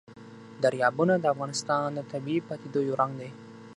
دریابونه 0.63 1.13
د 1.19 1.25
افغانستان 1.33 1.87
د 1.93 1.99
طبیعي 2.11 2.41
پدیدو 2.47 2.79
یو 2.87 2.99
رنګ 3.01 3.13
دی. 3.21 3.29